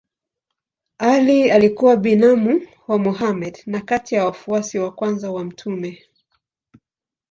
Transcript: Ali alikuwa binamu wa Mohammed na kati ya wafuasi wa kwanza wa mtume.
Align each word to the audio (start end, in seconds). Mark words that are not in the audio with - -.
Ali 0.99 1.51
alikuwa 1.51 1.95
binamu 1.95 2.67
wa 2.87 2.97
Mohammed 2.99 3.63
na 3.65 3.81
kati 3.81 4.15
ya 4.15 4.25
wafuasi 4.25 4.79
wa 4.79 4.91
kwanza 4.93 5.31
wa 5.31 5.43
mtume. 5.45 6.05